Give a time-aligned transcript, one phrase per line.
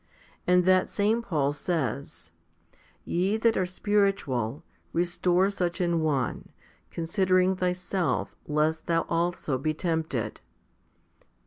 [0.47, 2.31] 3 And that same Paul says,
[3.05, 6.49] Ye that are spiritual, restore such an one,
[6.89, 10.41] considering thyself, lest thou also be tempted.